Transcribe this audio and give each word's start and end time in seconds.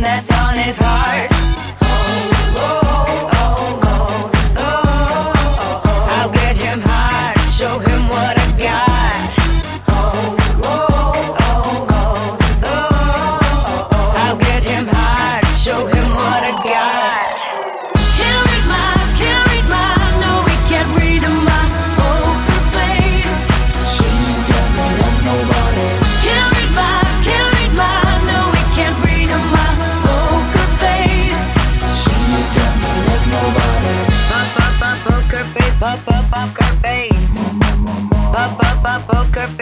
That's 0.00 0.30
on 0.40 0.56
his 0.56 0.76
heart. 0.78 1.27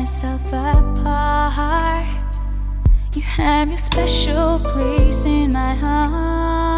myself 0.00 0.46
apart. 0.46 2.06
You 3.14 3.20
have 3.20 3.68
your 3.68 3.76
special 3.76 4.58
place 4.60 5.26
in 5.26 5.52
my 5.52 5.74
heart. 5.74 6.69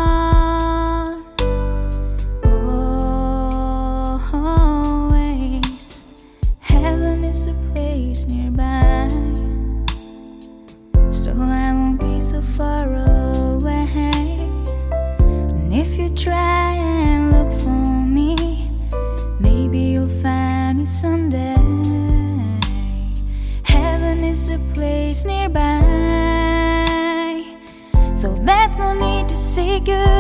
good. 29.85 30.12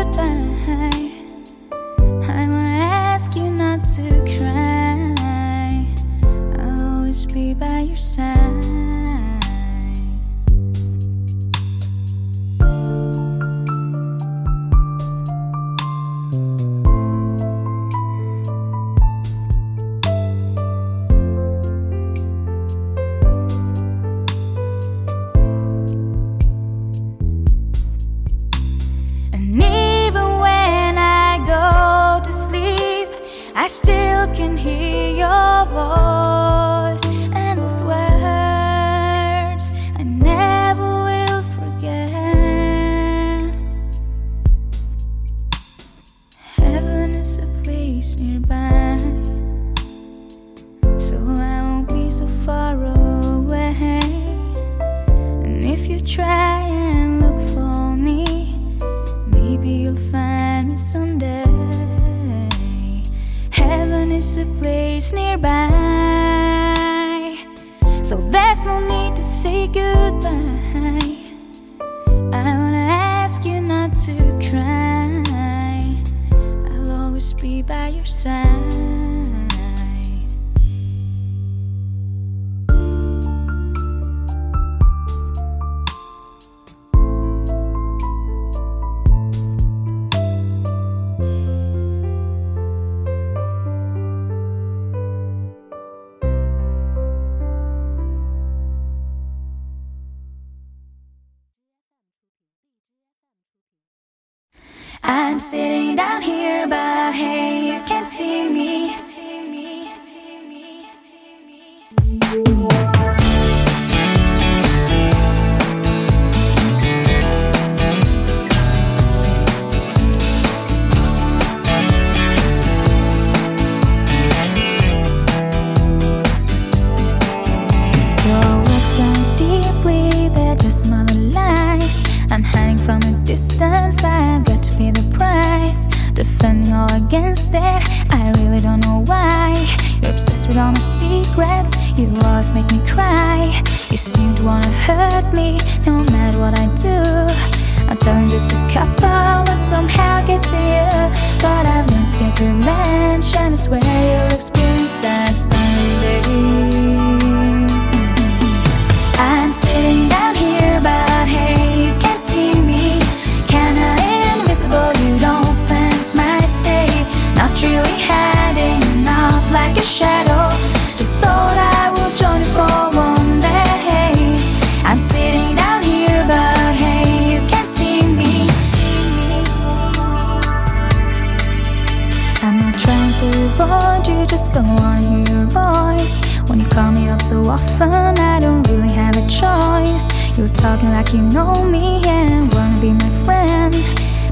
avoid 183.60 184.06
you, 184.06 184.26
just 184.26 184.54
don't 184.54 184.76
wanna 184.80 185.06
hear 185.06 185.36
your 185.36 185.46
voice. 185.46 186.20
When 186.48 186.60
you 186.60 186.66
call 186.66 186.92
me 186.92 187.08
up 187.08 187.20
so 187.20 187.44
often, 187.46 188.18
I 188.18 188.40
don't 188.40 188.66
really 188.68 188.88
have 188.88 189.16
a 189.16 189.26
choice. 189.26 190.06
You're 190.36 190.48
talking 190.48 190.90
like 190.90 191.12
you 191.12 191.22
know 191.22 191.64
me 191.64 192.02
and 192.06 192.52
wanna 192.54 192.80
be 192.80 192.92
my 192.92 193.10
friend. 193.24 193.74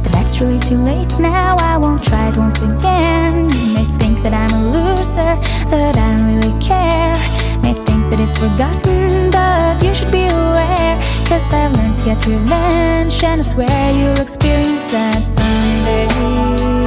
But 0.02 0.12
that's 0.12 0.40
really 0.40 0.58
too 0.58 0.78
late 0.78 1.12
now, 1.18 1.56
I 1.58 1.76
won't 1.76 2.02
try 2.02 2.28
it 2.28 2.36
once 2.36 2.62
again. 2.62 3.50
You 3.50 3.74
may 3.74 3.84
think 4.00 4.22
that 4.22 4.32
I'm 4.32 4.52
a 4.60 4.62
loser, 4.76 5.34
but 5.68 5.96
I 5.96 6.16
don't 6.16 6.26
really 6.32 6.54
care. 6.60 7.14
May 7.62 7.74
think 7.74 8.10
that 8.10 8.20
it's 8.20 8.38
forgotten, 8.38 9.30
but 9.30 9.82
you 9.84 9.94
should 9.94 10.12
be 10.12 10.24
aware. 10.24 10.96
Cause 11.28 11.52
I've 11.52 11.72
learned 11.76 11.96
to 11.96 12.04
get 12.04 12.26
revenge, 12.26 13.22
and 13.22 13.40
I 13.40 13.44
swear 13.44 13.92
you'll 13.92 14.20
experience 14.20 14.90
that 14.92 15.22
someday. 15.22 16.79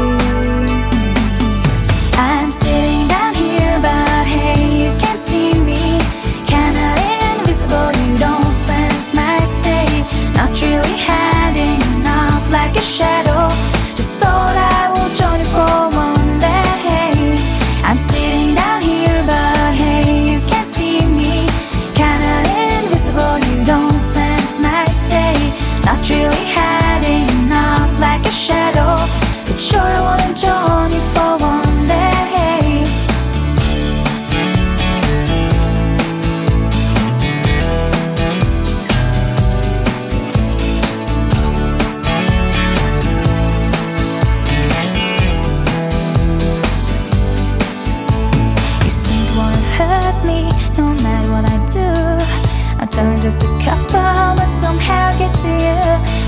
Just 53.22 53.44
a 53.44 53.48
couple, 53.64 54.36
but 54.38 54.50
somehow 54.62 55.18
gets 55.18 55.42
to 55.42 55.50
you. 55.50 55.82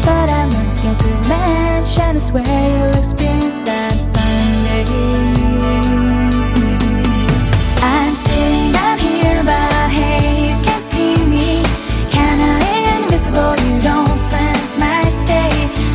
But 0.03 0.29
I 0.29 0.50
want 0.51 0.74
to 0.74 0.81
get 0.81 0.98
to 0.98 1.12
mention, 1.29 2.15
I 2.15 2.17
swear 2.17 2.43
you'll 2.43 2.98
experience 2.98 3.57
that 3.69 3.93
someday. 3.93 4.86
I'm 7.81 8.15
sitting 8.15 8.72
down 8.74 8.98
here, 8.98 9.43
but 9.43 9.89
hey, 9.91 10.50
you 10.50 10.57
can't 10.63 10.84
see 10.84 11.15
me. 11.25 11.62
Invisible, 12.98 13.55
you 13.65 13.81
don't 13.81 14.19
sense 14.19 14.77
my. 14.79 15.03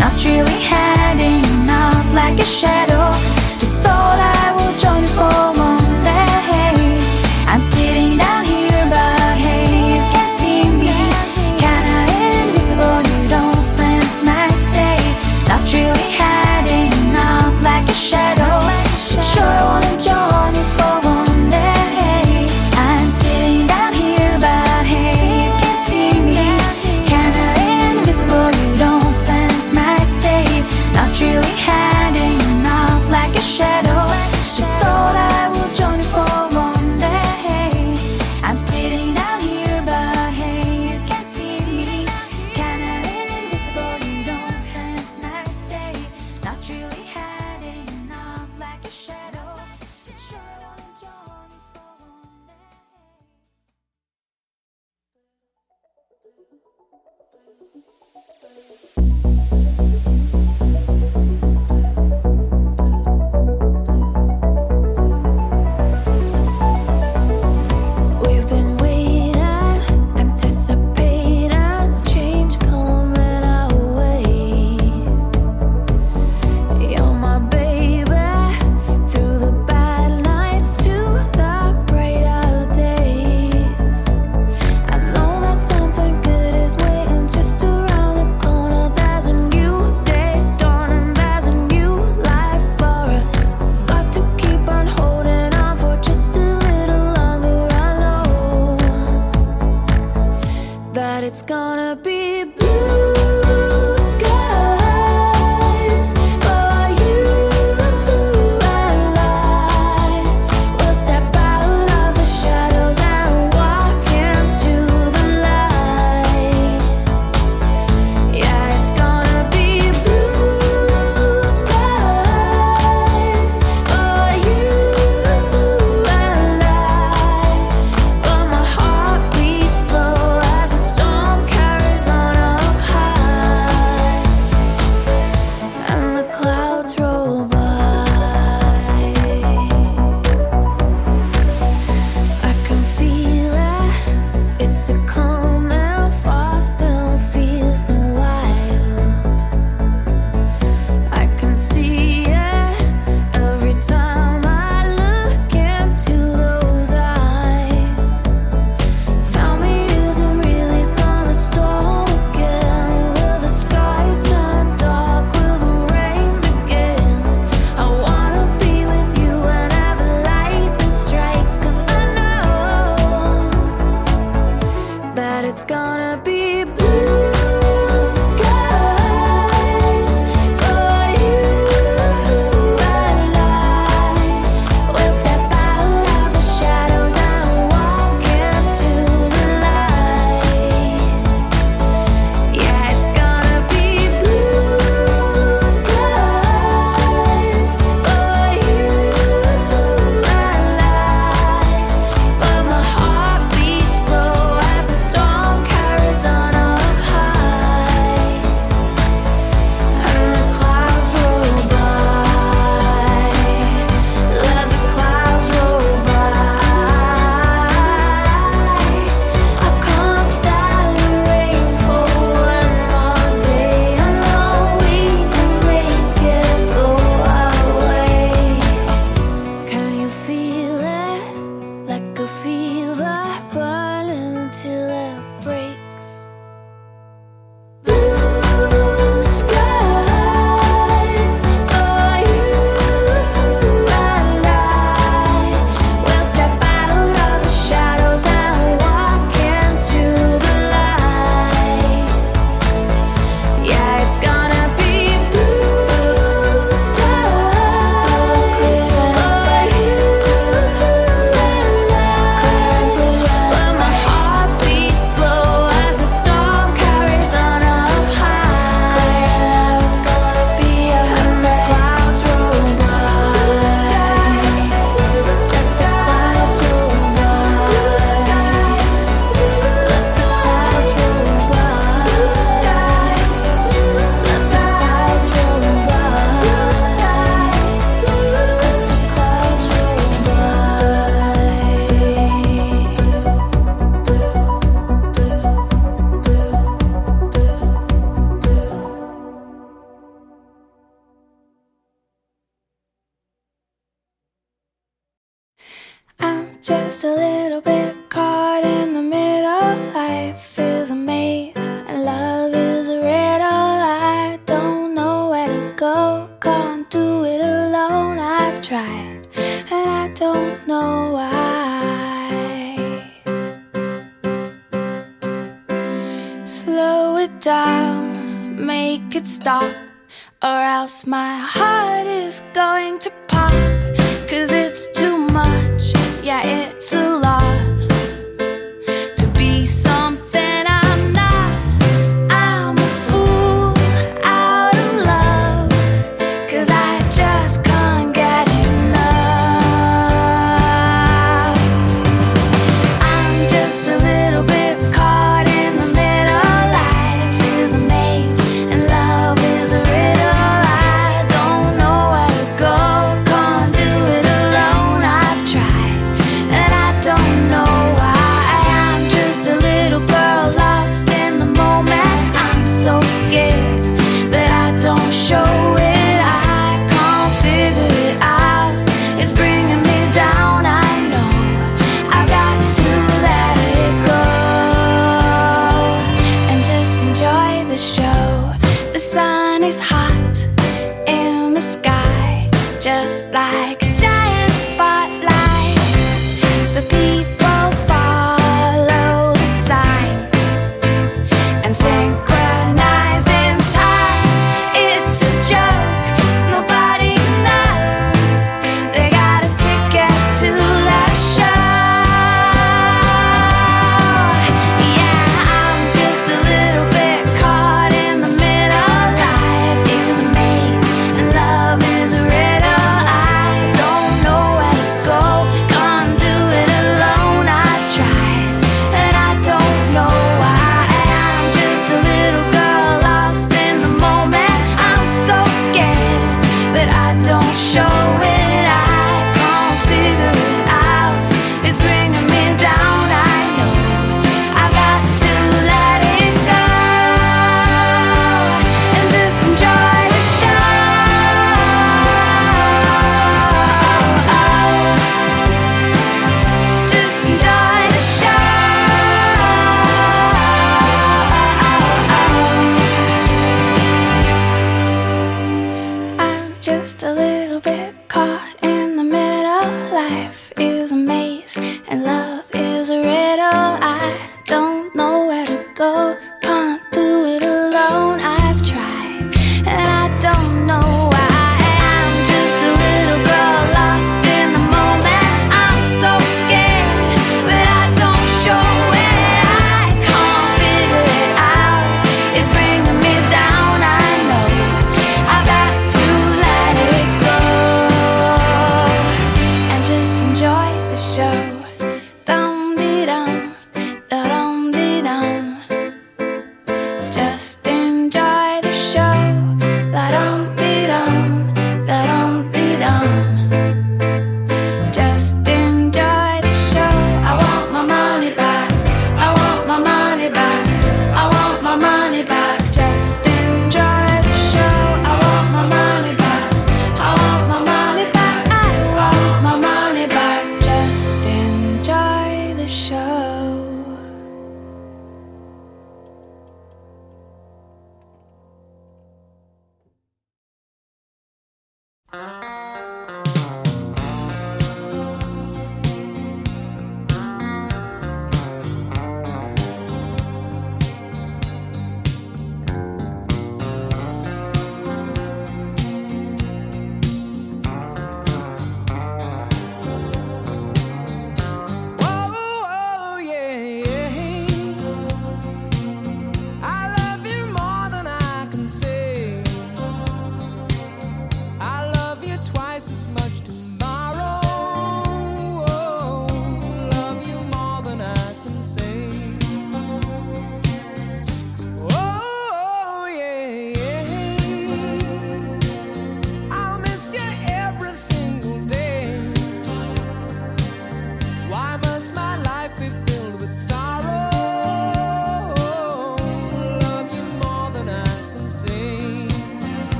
Not 0.00 0.24
really 0.24 0.60
hiding, 0.62 1.66
not 1.66 2.06
like 2.14 2.38
a 2.40 2.44
shadow. 2.44 3.12
Just 3.58 3.82
thought 3.82 4.18
I 4.18 4.54
would 4.56 4.78
join 4.78 5.02
you 5.02 5.08
for 5.08 5.53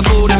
food 0.00 0.31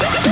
Yeah. 0.00 0.29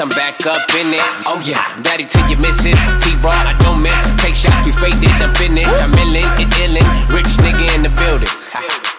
I'm 0.00 0.08
back 0.10 0.46
up 0.46 0.62
in 0.78 0.94
it. 0.94 1.02
Oh 1.26 1.42
yeah, 1.42 1.58
daddy 1.82 2.06
to 2.06 2.18
your 2.30 2.38
missus. 2.38 2.78
T-Raw, 3.02 3.34
I 3.34 3.50
don't 3.66 3.82
miss. 3.82 3.98
Take 4.22 4.38
shots, 4.38 4.54
we 4.62 4.70
faded, 4.70 5.10
I'm 5.18 5.34
in 5.42 5.58
it. 5.58 5.66
I'm 5.66 5.90
illin', 5.98 6.22
it 6.38 6.46
illin'. 6.62 6.86
Rich 7.10 7.26
nigga 7.42 7.66
in 7.74 7.82
the 7.82 7.90
building. 7.98 8.30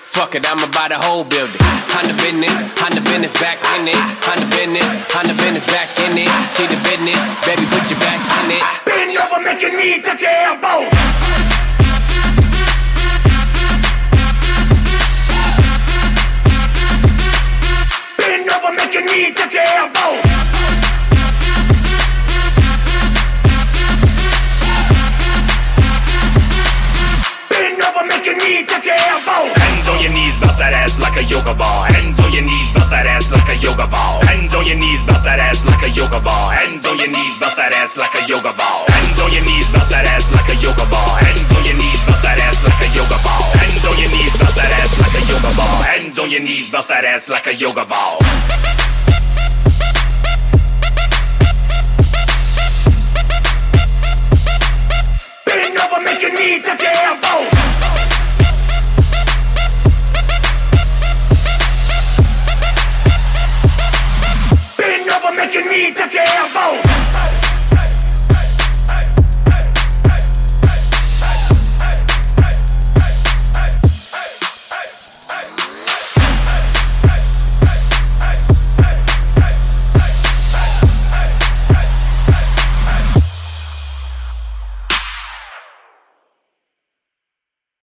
Fuck 0.04 0.36
it, 0.36 0.44
I'ma 0.44 0.68
buy 0.76 0.92
the 0.92 1.00
whole 1.00 1.24
building. 1.24 1.56
Honda 1.96 2.12
business, 2.20 2.52
Honda 2.84 3.00
business 3.08 3.32
back 3.40 3.64
in 3.80 3.88
it. 3.88 3.96
Honda 4.28 4.44
business, 4.52 4.84
Honda 5.16 5.40
business 5.40 5.64
back 5.72 5.88
in 6.04 6.20
it. 6.20 6.28
See 6.52 6.68
the 6.68 6.76
business, 6.84 7.16
baby, 7.48 7.64
put 7.72 7.88
your 7.88 8.00
back 8.04 8.20
in 8.44 8.60
it. 8.60 8.64
Bend 8.84 9.16
over, 9.16 9.56
your 9.56 9.72
knee 9.80 10.04
touch 10.04 10.20
your 10.20 10.36
elbows. 10.52 11.09